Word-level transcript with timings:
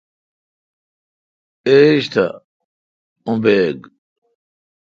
ایج 1.67 2.03
تھ 2.13 2.23
اوں 3.25 3.37
بیگ۔ 3.43 3.77